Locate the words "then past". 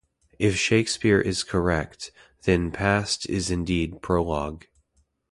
2.45-3.29